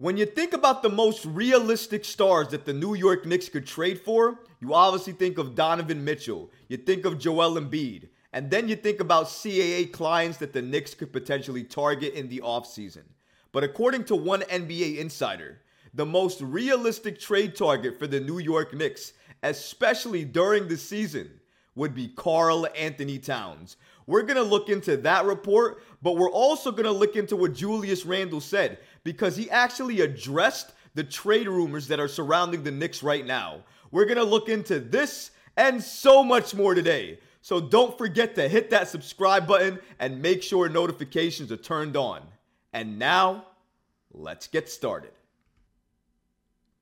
[0.00, 4.00] When you think about the most realistic stars that the New York Knicks could trade
[4.00, 8.76] for, you obviously think of Donovan Mitchell, you think of Joel Embiid, and then you
[8.76, 13.02] think about CAA clients that the Knicks could potentially target in the offseason.
[13.52, 15.60] But according to one NBA insider,
[15.92, 19.12] the most realistic trade target for the New York Knicks,
[19.42, 21.30] especially during the season,
[21.80, 23.78] would be Karl Anthony Towns.
[24.06, 27.54] We're going to look into that report, but we're also going to look into what
[27.54, 33.02] Julius Randle said because he actually addressed the trade rumors that are surrounding the Knicks
[33.02, 33.64] right now.
[33.90, 37.18] We're going to look into this and so much more today.
[37.40, 42.20] So don't forget to hit that subscribe button and make sure notifications are turned on.
[42.74, 43.46] And now,
[44.12, 45.12] let's get started.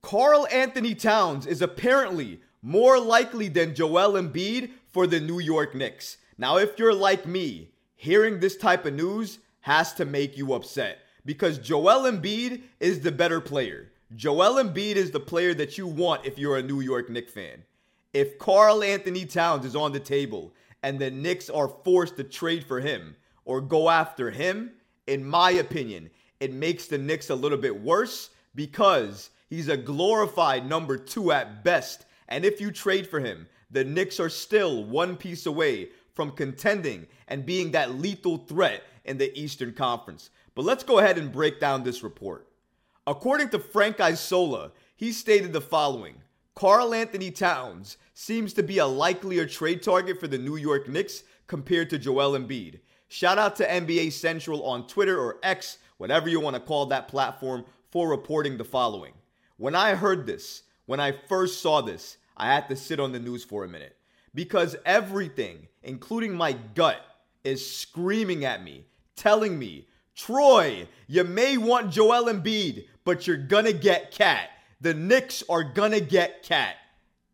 [0.00, 6.16] Karl Anthony Towns is apparently more likely than Joel Embiid for the New York Knicks.
[6.38, 11.00] Now, if you're like me, hearing this type of news has to make you upset
[11.26, 13.92] because Joel Embiid is the better player.
[14.14, 17.64] Joel Embiid is the player that you want if you're a New York Knicks fan.
[18.14, 22.64] If Karl Anthony Towns is on the table and the Knicks are forced to trade
[22.64, 24.70] for him or go after him,
[25.06, 26.08] in my opinion,
[26.40, 31.62] it makes the Knicks a little bit worse because he's a glorified number two at
[31.62, 32.06] best.
[32.28, 37.06] And if you trade for him, the Knicks are still one piece away from contending
[37.28, 40.30] and being that lethal threat in the Eastern Conference.
[40.54, 42.48] But let's go ahead and break down this report.
[43.06, 46.16] According to Frank Isola, he stated the following
[46.54, 51.22] Karl Anthony Towns seems to be a likelier trade target for the New York Knicks
[51.46, 52.80] compared to Joel Embiid.
[53.08, 57.08] Shout out to NBA Central on Twitter or X, whatever you want to call that
[57.08, 59.12] platform, for reporting the following.
[59.58, 63.18] When I heard this, when I first saw this, I had to sit on the
[63.18, 63.96] news for a minute
[64.34, 67.00] because everything, including my gut,
[67.44, 68.84] is screaming at me,
[69.16, 74.50] telling me, Troy, you may want Joel Embiid, but you're gonna get KAT.
[74.80, 76.76] The Knicks are gonna get KAT.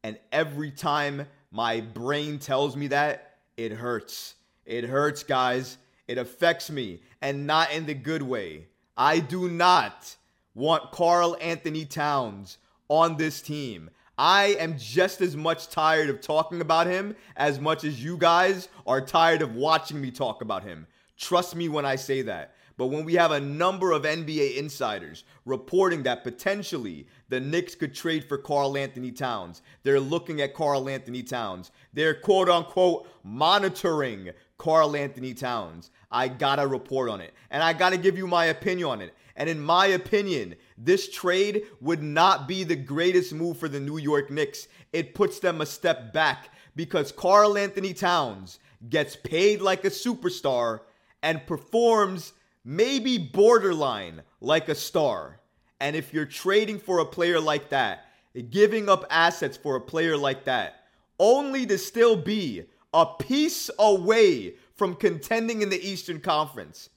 [0.04, 4.34] And every time my brain tells me that, it hurts.
[4.66, 5.78] It hurts, guys.
[6.08, 8.66] It affects me, and not in the good way.
[8.96, 10.16] I do not
[10.54, 12.58] want Karl Anthony Towns
[12.88, 13.90] on this team.
[14.24, 18.68] I am just as much tired of talking about him as much as you guys
[18.86, 20.86] are tired of watching me talk about him.
[21.18, 22.54] Trust me when I say that.
[22.76, 27.96] But when we have a number of NBA insiders reporting that potentially the Knicks could
[27.96, 31.72] trade for Karl Anthony Towns, they're looking at Karl Anthony Towns.
[31.92, 35.90] They're quote unquote monitoring Karl Anthony Towns.
[36.12, 37.34] I gotta report on it.
[37.50, 39.14] And I gotta give you my opinion on it.
[39.36, 43.98] And in my opinion, this trade would not be the greatest move for the New
[43.98, 44.68] York Knicks.
[44.92, 50.80] It puts them a step back because Karl Anthony Towns gets paid like a superstar
[51.22, 52.32] and performs
[52.64, 55.40] maybe borderline like a star.
[55.80, 58.06] And if you're trading for a player like that,
[58.50, 60.84] giving up assets for a player like that,
[61.18, 62.64] only to still be
[62.94, 66.90] a piece away from contending in the Eastern Conference,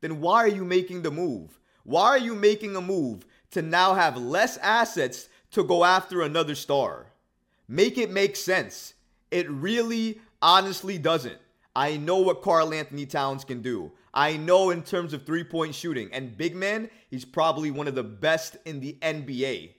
[0.00, 1.58] then why are you making the move?
[1.88, 6.54] Why are you making a move to now have less assets to go after another
[6.54, 7.06] star?
[7.66, 8.92] Make it make sense.
[9.30, 11.38] It really, honestly doesn't.
[11.74, 13.90] I know what Karl Anthony Towns can do.
[14.12, 17.94] I know in terms of three point shooting and big man, he's probably one of
[17.94, 19.70] the best in the NBA.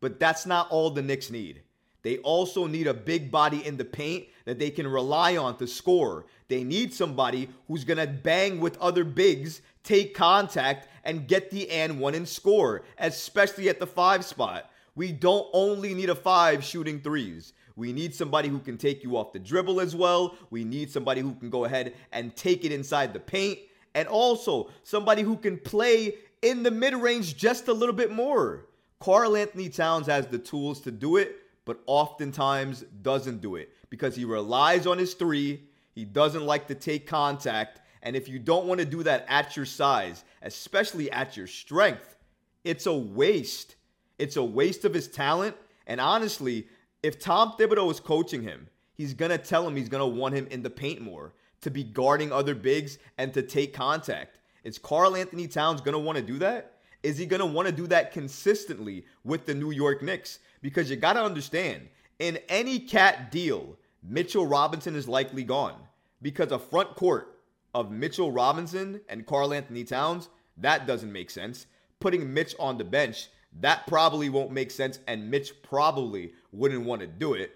[0.00, 1.62] But that's not all the Knicks need.
[2.04, 5.66] They also need a big body in the paint that they can rely on to
[5.66, 6.26] score.
[6.48, 11.68] They need somebody who's going to bang with other bigs, take contact, and get the
[11.70, 14.70] and one and score, especially at the five spot.
[14.94, 17.54] We don't only need a five shooting threes.
[17.74, 20.36] We need somebody who can take you off the dribble as well.
[20.50, 23.58] We need somebody who can go ahead and take it inside the paint.
[23.94, 28.66] And also somebody who can play in the mid range just a little bit more.
[29.00, 34.14] Karl Anthony Towns has the tools to do it, but oftentimes doesn't do it because
[34.16, 35.62] he relies on his three.
[35.94, 37.80] He doesn't like to take contact.
[38.02, 42.16] And if you don't want to do that at your size, especially at your strength,
[42.64, 43.76] it's a waste.
[44.18, 45.56] It's a waste of his talent.
[45.86, 46.68] And honestly,
[47.02, 50.34] if Tom Thibodeau is coaching him, he's going to tell him he's going to want
[50.34, 54.38] him in the paint more, to be guarding other bigs, and to take contact.
[54.64, 56.78] Is Karl Anthony Towns going to want to do that?
[57.02, 60.38] Is he going to want to do that consistently with the New York Knicks?
[60.64, 65.76] Because you got to understand, in any KAT deal, Mitchell Robinson is likely gone.
[66.22, 67.38] Because a front court
[67.74, 71.66] of Mitchell Robinson and Karl Anthony Towns, that doesn't make sense.
[72.00, 73.28] Putting Mitch on the bench
[73.60, 77.52] that probably won't make sense, and Mitch probably wouldn't want to do it.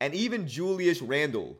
[0.00, 1.58] And even Julius Randle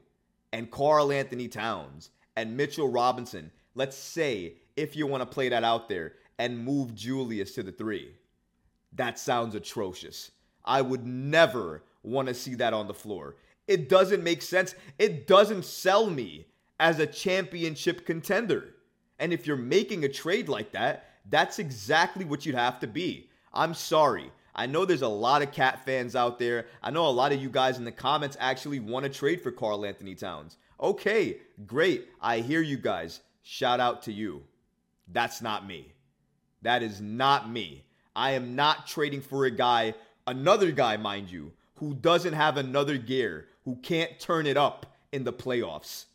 [0.53, 5.65] and Karl Anthony Towns and Mitchell Robinson, let's say if you want to play that
[5.65, 8.15] out there and move Julius to the three.
[8.95, 10.31] That sounds atrocious.
[10.65, 13.37] I would never want to see that on the floor.
[13.69, 14.75] It doesn't make sense.
[14.99, 16.47] It doesn't sell me
[16.81, 18.75] as a championship contender.
[19.19, 23.31] And if you're making a trade like that, that's exactly what you'd have to be.
[23.53, 24.33] I'm sorry.
[24.55, 26.67] I know there's a lot of KAT fans out there.
[26.83, 29.51] I know a lot of you guys in the comments actually want to trade for
[29.51, 30.59] Karl-Anthony Towns.
[30.81, 32.09] Okay, great.
[32.21, 33.21] I hear you guys.
[33.43, 34.43] Shout out to you.
[35.09, 35.93] That's not me.
[36.63, 37.85] That is not me.
[38.15, 39.95] I am not trading for a guy,
[40.27, 45.25] another guy, mind you, who doesn't have another gear, who can't turn it up in
[45.25, 46.07] the playoffs.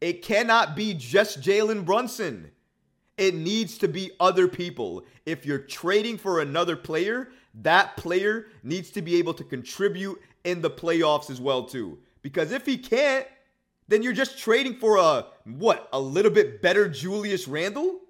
[0.00, 2.50] It cannot be just Jalen Brunson.
[3.18, 5.04] It needs to be other people.
[5.26, 7.28] If you're trading for another player,
[7.62, 11.98] that player needs to be able to contribute in the playoffs as well too.
[12.22, 13.26] Because if he can't,
[13.88, 18.00] then you're just trading for a what, a little bit better Julius Randle?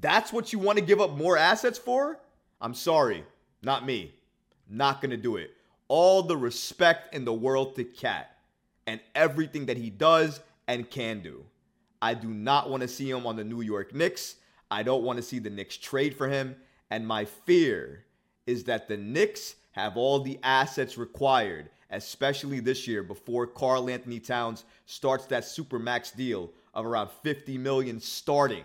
[0.00, 2.18] That's what you want to give up more assets for?
[2.60, 3.24] I'm sorry,
[3.62, 4.15] not me.
[4.68, 5.52] Not going to do it.
[5.88, 8.30] All the respect in the world to KAT
[8.86, 11.44] and everything that he does and can do.
[12.02, 14.36] I do not want to see him on the New York Knicks.
[14.70, 16.56] I don't want to see the Knicks trade for him.
[16.90, 18.04] And my fear
[18.46, 24.64] is that the Knicks have all the assets required, especially this year before Karl-Anthony Towns
[24.86, 28.64] starts that supermax deal of around 50 million starting.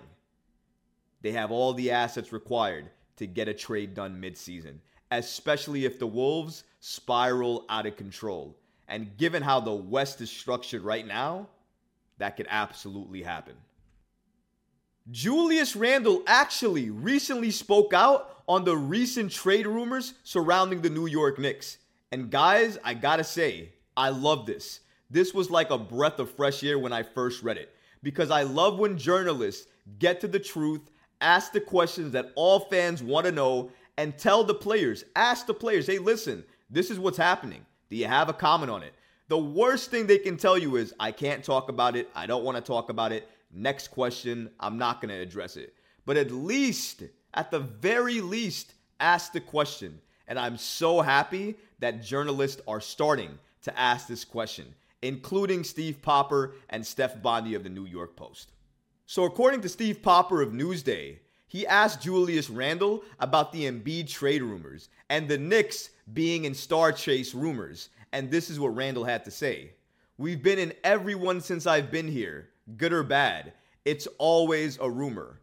[1.21, 4.75] They have all the assets required to get a trade done midseason,
[5.12, 8.56] especially if the Wolves spiral out of control.
[8.88, 11.48] And given how the West is structured right now,
[12.18, 13.56] that could absolutely happen.
[15.10, 21.40] Julius Randle actually recently spoke out on the recent trade rumors surrounding the New York
[21.40, 21.78] Knicks.
[22.12, 24.81] And guys, I gotta say, I love this.
[25.10, 27.74] This was like a breath of fresh air when I first read it
[28.04, 29.68] because I love when journalists
[30.00, 30.81] get to the truth,
[31.19, 35.54] ask the questions that all fans want to know, and tell the players, ask the
[35.54, 37.66] players, hey, listen, this is what's happening.
[37.90, 38.94] Do you have a comment on it?
[39.28, 42.10] The worst thing they can tell you is, I can't talk about it.
[42.16, 43.30] I don't want to talk about it.
[43.54, 45.74] Next question, I'm not going to address it.
[46.06, 47.04] But at least,
[47.34, 50.00] at the very least, ask the question.
[50.28, 56.56] And I'm so happy that journalists are starting to ask this question, including Steve Popper
[56.70, 58.52] and Steph Bondy of the New York Post.
[59.06, 61.18] So, according to Steve Popper of Newsday,
[61.51, 66.94] he asked Julius Randle about the Embiid trade rumors and the Knicks being in star
[66.94, 67.89] chase rumors.
[68.13, 69.74] And this is what Randle had to say
[70.18, 73.51] We've been in everyone since I've been here, good or bad.
[73.83, 75.42] It's always a rumor.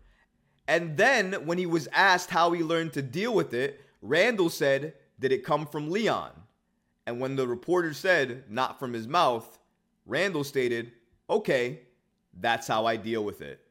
[0.66, 4.94] And then, when he was asked how he learned to deal with it, Randle said,
[5.20, 6.30] Did it come from Leon?
[7.06, 9.58] And when the reporter said, Not from his mouth,
[10.06, 10.90] Randle stated,
[11.28, 11.80] Okay,
[12.40, 13.67] that's how I deal with it.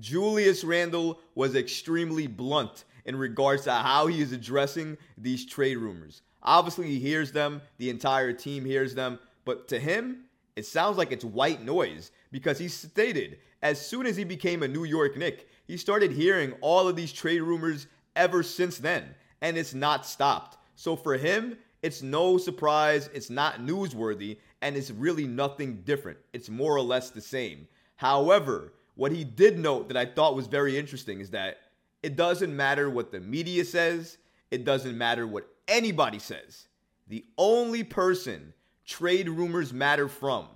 [0.00, 6.22] Julius Randle was extremely blunt in regards to how he is addressing these trade rumors.
[6.42, 10.24] Obviously, he hears them, the entire team hears them, but to him,
[10.56, 14.68] it sounds like it's white noise because he stated as soon as he became a
[14.68, 19.56] New York Knick, he started hearing all of these trade rumors ever since then, and
[19.56, 20.58] it's not stopped.
[20.76, 26.18] So for him, it's no surprise, it's not newsworthy, and it's really nothing different.
[26.34, 27.66] It's more or less the same.
[27.96, 31.58] However, what he did note that I thought was very interesting is that
[32.02, 34.18] it doesn't matter what the media says,
[34.50, 36.68] it doesn't matter what anybody says.
[37.08, 38.52] The only person
[38.86, 40.46] trade rumors matter from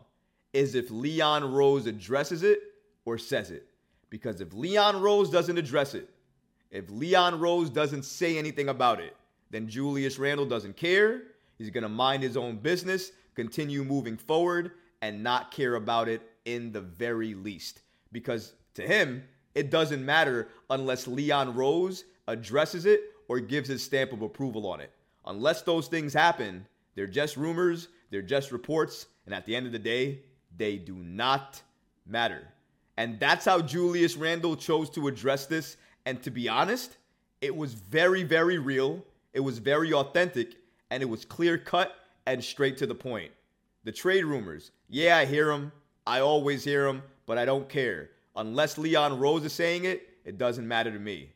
[0.53, 2.61] is if Leon Rose addresses it
[3.05, 3.67] or says it.
[4.11, 6.09] Because if Leon Rose doesn't address it,
[6.71, 9.17] if Leon Rose doesn't say anything about it,
[9.51, 11.23] then Julius Randle doesn't care.
[11.57, 16.23] He's going to mind his own business, continue moving forward, and not care about it
[16.45, 19.23] in the very least because to him,
[19.55, 24.81] it doesn't matter unless Leon Rose addresses it or gives his stamp of approval on
[24.81, 24.93] it.
[25.27, 29.73] Unless those things happen, they're just rumors, they're just reports, and at the end of
[29.73, 30.21] the day,
[30.57, 31.61] they do not
[32.07, 32.49] matter.
[32.97, 35.77] And that's how Julius Randle chose to address this.
[36.07, 36.97] And to be honest,
[37.41, 40.57] it was very, very real, it was very authentic,
[40.91, 41.95] and it was clear cut
[42.27, 43.31] and straight to the point.
[43.85, 45.73] The trade rumors, yeah, I hear them.
[46.07, 48.11] I always hear them but I don't care.
[48.35, 51.31] Unless Leon Rose is saying it, it doesn't matter to me.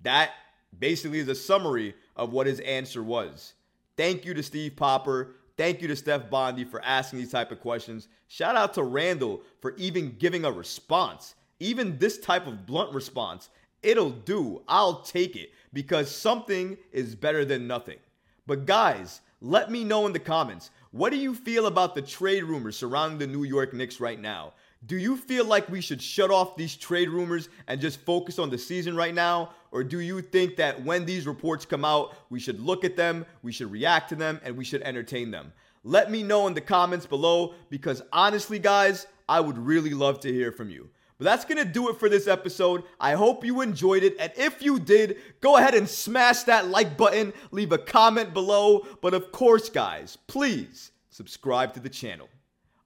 [0.00, 0.30] That
[0.76, 3.52] basically is a summary of what his answer was.
[3.96, 5.36] Thank you to Steve Popper.
[5.58, 8.08] Thank you to Steph Bondy for asking these type of questions.
[8.26, 11.34] Shout out to Randle for even giving a response.
[11.60, 13.50] Even this type of blunt response,
[13.82, 14.62] it'll do.
[14.66, 17.98] I'll take it because something is better than nothing.
[18.46, 22.44] But guys, let me know in the comments what do you feel about the trade
[22.44, 24.54] rumors surrounding the New York Knicks right now?
[24.86, 28.50] Do you feel like we should shut off these trade rumors and just focus on
[28.50, 29.50] the season right now?
[29.70, 33.24] Or do you think that when these reports come out, we should look at them,
[33.42, 35.52] we should react to them, and we should entertain them?
[35.84, 40.32] Let me know in the comments below because honestly, guys, I would really love to
[40.32, 40.90] hear from you.
[41.16, 42.82] But that's going to do it for this episode.
[43.00, 44.16] I hope you enjoyed it.
[44.18, 48.86] And if you did, go ahead and smash that like button, leave a comment below.
[49.00, 52.28] But of course, guys, please subscribe to the channel.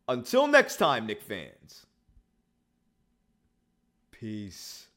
[0.08, 1.86] Until next time, Knick fans.
[4.18, 4.87] Peace.